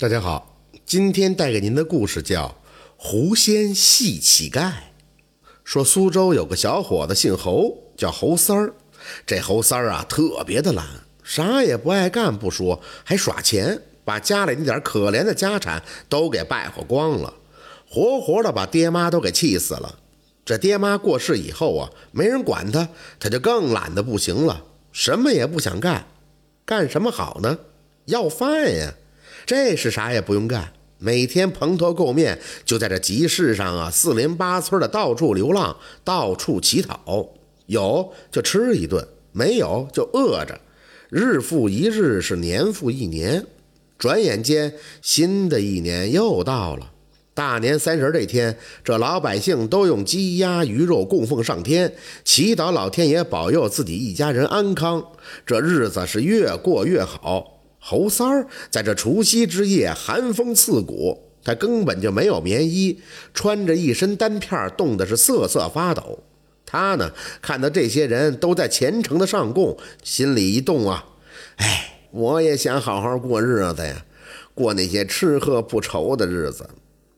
[0.00, 0.56] 大家好，
[0.86, 2.46] 今天带给您的故事叫
[2.96, 4.60] 《狐仙戏乞丐》。
[5.64, 8.72] 说苏州有个小伙子姓侯，叫侯三儿。
[9.26, 10.86] 这侯三儿啊，特别的懒，
[11.24, 17.34] 啥也不爱干不说，还耍钱，把家里那点可怜的家产都给败坏光了，
[17.88, 19.98] 活活的把爹妈都给气死了。
[20.44, 22.88] 这爹妈过世以后啊，没人管他，
[23.18, 24.62] 他就更懒得不行了，
[24.92, 26.06] 什么也不想干，
[26.64, 27.58] 干什么好呢？
[28.04, 28.94] 要饭呀！
[29.48, 37.26] 这是啥也不用干，每天蓬头垢面，就在这集市上啊，四邻八村的到处流浪，到处乞讨，
[37.64, 40.60] 有就吃一顿，没有就饿着，
[41.08, 43.46] 日复一日，是年复一年，
[43.96, 46.90] 转眼间新的一年又到了。
[47.32, 55.02] 大年三十这天，这老百姓都用鸡鸭鱼肉供奉上天，祈祷老天爷保佑自己一家人安康，
[55.46, 57.57] 这日子是越过越好。
[57.90, 63.00] 侯三儿在这除夕之夜，寒风刺骨，他根本就没有棉衣，
[63.32, 66.18] 穿着一身单片，冻得是瑟瑟发抖。
[66.66, 71.06] 他呢，看到这些人都在虔诚的上供，心里一动啊，
[71.56, 74.04] 哎，我也想好好过日子呀，
[74.52, 76.68] 过那些吃喝不愁的日子。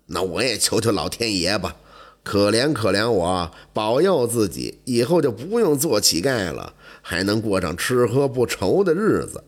[0.07, 1.75] 那我也求求老天爷吧，
[2.23, 9.43] 可怜可怜我，保佑自己以后就不用做乞丐了，还能过上吃喝不愁的日子。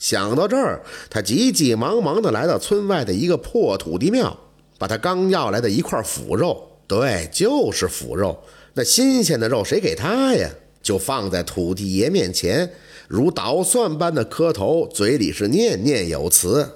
[0.00, 4.36] 想到这儿，他急急忙忙地来到村外的一个破土地庙，
[4.78, 10.48] 把他刚要来的一块腐肉，对，就是腐肉，那新鲜的肉谁给他呀？
[10.82, 12.72] 就放在土地爷面前，
[13.06, 16.66] 如捣蒜般的磕头，嘴里是念念有词，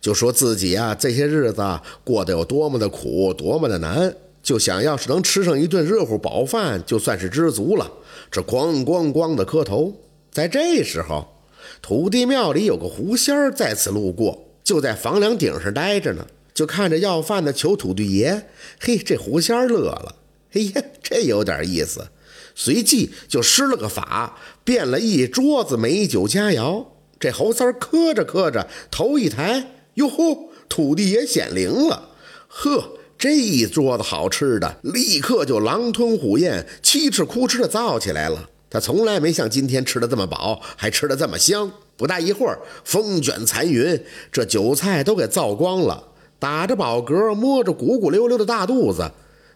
[0.00, 1.62] 就说自己啊这些日子
[2.02, 7.92] 过得有多么的苦，多么的难，就想要是能吃上一顿热乎饱饭，就算是知足了。
[8.30, 9.92] 这咣咣咣的磕头，
[10.32, 11.35] 在这时候。
[11.80, 18.48] 土地庙里有个狐仙儿在此路过，就在房梁顶上待着呢，就看着要饭的求土地爷。
[18.80, 20.16] 嘿，这狐仙儿乐了，
[20.52, 22.08] 哎呀，这有点意思。
[22.54, 26.86] 随即就施了个法，变了一桌子美酒佳肴。
[27.20, 32.10] 这猴三儿磕着磕着，头一抬，哟呼，土地爷显灵了。
[32.48, 38.48] 呵，这一桌子好吃的，立刻就狼吞虎咽，七吃哭吃的造起来了。
[38.76, 41.72] 他从来没像今天吃的这么饱，还吃的这么香。
[41.96, 46.08] 不大一会儿，风卷残云，这酒菜都给造光了。
[46.38, 49.10] 打着饱嗝，摸着鼓鼓溜溜的大肚子，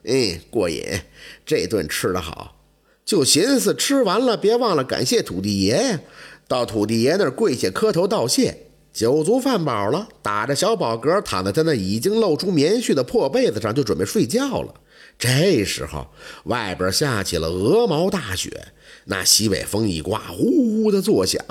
[0.06, 0.82] 哎，过瘾！
[1.44, 2.56] 这顿吃的好，
[3.04, 6.00] 就寻思吃完了别忘了感谢土地爷呀。
[6.48, 8.56] 到土地爷那儿跪下磕头道谢。
[8.90, 14.74] 酒足饭饱了，打着小饱嗝，躺在他那已经露出棉絮的破被子上，就准备睡觉了。
[15.20, 16.06] 这时候，
[16.44, 18.68] 外边下起了鹅毛大雪，
[19.04, 21.44] 那西北风一刮，呼呼的作响。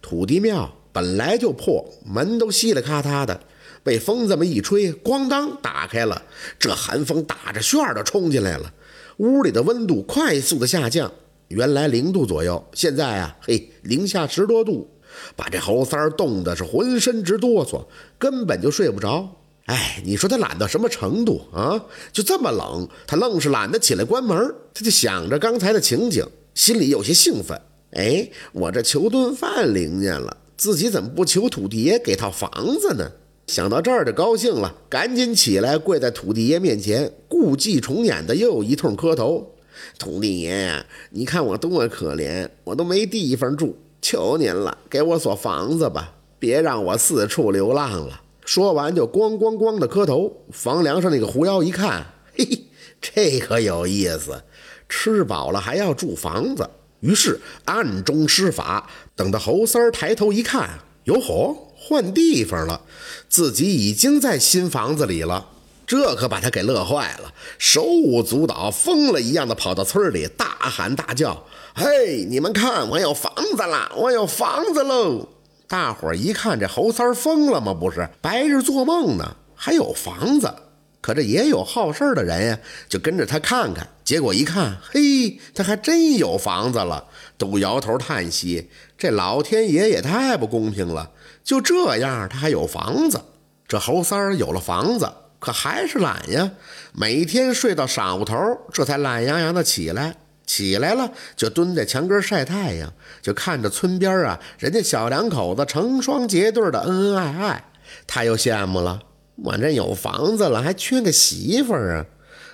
[0.00, 3.38] 土地庙本来就破，门都稀里咔嗒的，
[3.84, 6.22] 被风这么一吹，咣当打开了。
[6.58, 8.72] 这寒风打着旋儿的冲进来了，
[9.18, 11.12] 屋里的温度快速的下降，
[11.48, 14.96] 原来零度左右，现在啊，嘿，零下十多度。
[15.36, 17.84] 把这猴三儿冻得是浑身直哆嗦，
[18.16, 19.39] 根本就睡不着。
[19.70, 21.80] 哎，你说他懒到什么程度啊？
[22.12, 24.36] 就这么冷，他愣是懒得起来关门。
[24.74, 27.56] 他就想着刚才的情景，心里有些兴奋。
[27.92, 32.50] 哎，我这求顿饭灵验了，自己怎么不求土地爷给套房
[32.80, 33.12] 子呢？
[33.46, 39.54] 想到这儿就高兴了，赶紧起来跪在土地爷面前，故伎重演的又一通磕头。
[40.00, 43.78] 土地爷，你看我多可怜，我都没地方住。
[44.02, 48.22] 求您了，给我所房子吧，别让我四处流浪了。
[48.50, 50.44] 说完就咣咣咣的磕头。
[50.50, 52.04] 房梁上那个狐妖一看，
[52.36, 52.64] 嘿嘿，
[53.00, 54.42] 这可有意思，
[54.88, 56.68] 吃饱了还要住房子。
[56.98, 62.80] 于是暗中施法，等到猴三儿抬头一看，哟吼，换地方了，
[63.28, 65.46] 自己已经在新房子里了。
[65.86, 71.46] 这可把他给乐坏了，手舞足蹈，疯了一样的跑到村里，大喊大叫。
[71.72, 75.28] 嘿，你们看，我有房子了，我有房子喽！
[75.70, 77.72] 大伙儿一看，这猴三儿疯了吗？
[77.72, 80.52] 不是，白日做梦呢，还有房子。
[81.00, 82.58] 可这也有好事的人呀，
[82.88, 83.86] 就跟着他看看。
[84.02, 87.06] 结果一看，嘿，他还真有房子了，
[87.38, 88.68] 都摇头叹息：
[88.98, 91.12] 这老天爷也太不公平了！
[91.44, 93.20] 就这样，他还有房子。
[93.68, 95.08] 这猴三儿有了房子，
[95.38, 96.50] 可还是懒呀，
[96.92, 98.36] 每天睡到晌午头，
[98.72, 100.16] 这才懒洋洋的起来。
[100.50, 102.92] 起来了，就蹲在墙根晒太阳，
[103.22, 107.64] 就看着村边啊，人家小两口子成双结对的恩恩爱爱，
[108.04, 109.00] 他又羡慕了。
[109.36, 112.06] 我这有房子了，还缺个媳妇儿啊！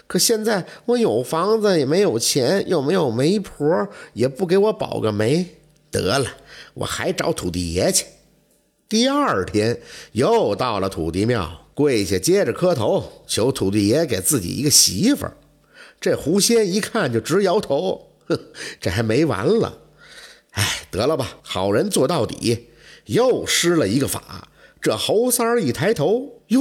[0.06, 5.46] 可现在我有房子也没有钱，又没有媒婆，也不给我保个媒。
[5.90, 6.26] 得了，
[6.74, 8.04] 我还找土地爷去。
[8.90, 9.80] 第二天
[10.12, 15.32] 又到了土地庙，跪下接着磕头，求土地爷给自己一个媳妇儿。
[16.00, 18.38] 这狐仙一看就直摇头，哼，
[18.80, 19.78] 这还没完了。
[20.52, 22.68] 哎，得了吧，好人做到底，
[23.06, 24.48] 又施了一个法。
[24.80, 26.60] 这猴三儿一抬头，哟，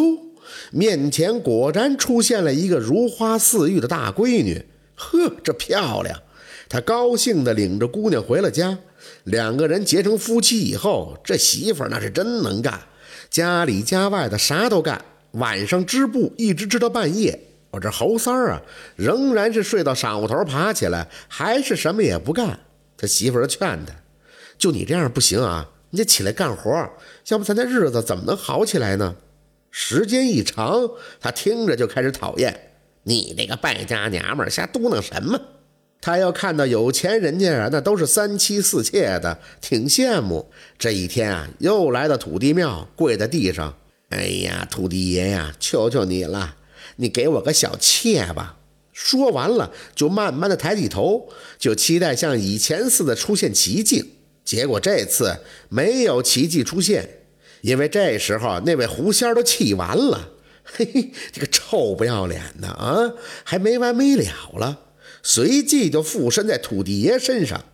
[0.72, 4.66] 面前果然出现了一个如花似玉的大闺女。
[4.96, 6.22] 呵，这漂亮！
[6.68, 8.80] 他高兴地领着姑娘回了家。
[9.26, 12.82] 两个人结成夫妻以后，这媳妇那是真能干，
[13.30, 15.06] 家里家外的啥都干。
[15.34, 17.40] 晚上织布一直织到半夜。
[17.76, 18.62] 我这猴三儿啊，
[18.96, 22.58] 仍然是睡到晌午头爬起来，还是什么也不干。
[22.96, 23.94] 他媳妇儿劝他
[24.58, 26.72] ：“就你这样不行啊，你得起来干活，
[27.28, 29.14] 要不咱这日子怎么能好起来呢？”
[29.72, 30.90] 时间一长，
[31.20, 32.72] 他听着就开始讨厌
[33.04, 35.38] ：“你这个败家娘们儿，瞎嘟囔什么？”
[36.00, 40.50] 他要看到有钱人家啊，那都是三妻四妾的，挺羡慕。
[40.80, 43.76] 这一天啊，又来到土地庙，跪在地上
[44.12, 46.56] ：“哎呀，土地爷呀，求求你了，
[46.98, 48.60] 你给我个小妾吧。”
[48.94, 51.28] 说完了，就慢慢的抬起头，
[51.60, 54.14] 就期待像以前似的出现奇迹。
[54.46, 57.10] 结果这次没有奇迹出现，
[57.60, 60.30] 因为这时候那位狐仙儿都气完了。
[60.64, 63.12] 嘿嘿，这个臭不要脸的啊，
[63.44, 64.24] 还没完没了
[64.54, 64.80] 了。
[65.22, 67.66] 随即就附身在土地爷身上。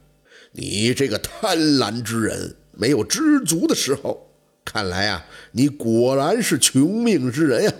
[0.54, 4.31] 你这个贪婪之人，没有知足的时候。
[4.66, 7.74] 看来啊，你果然是穷命之人呀。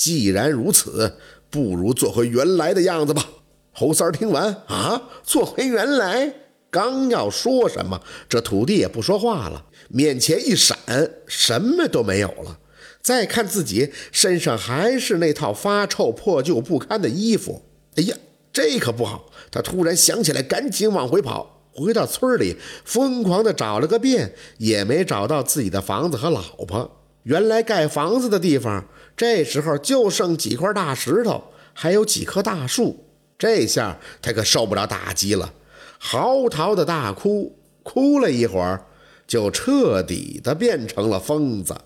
[0.00, 1.18] 既然如此。
[1.52, 3.28] 不如做回原来的样子吧。
[3.72, 6.32] 猴三儿听完啊，做回原来，
[6.70, 10.78] 刚要说什么，这土地也不说话了，面前一闪，
[11.26, 12.60] 什么都没有了。
[13.02, 17.64] 再看自己身上还是那套发臭、破旧不堪的衣服，
[17.96, 18.16] 哎呀，
[18.52, 19.28] 这可不好！
[19.50, 22.54] 他突然想起来，赶紧往回跑，回到村里，
[22.84, 26.99] 疯狂地找了个遍，也没找到自己的房子和老婆。
[27.24, 28.84] 原来盖房子的地方。
[29.16, 31.44] 这时候就剩几块大石头，
[31.74, 33.04] 还有几棵大树。
[33.38, 35.52] 这下他可受不了打击了，
[35.98, 38.86] 嚎啕的大哭，哭了一会儿，
[39.26, 41.76] 就彻底的变成了疯子。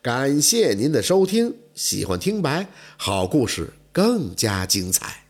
[0.00, 2.66] 感谢您的收听，喜欢听白
[2.96, 5.23] 好故事更加精彩。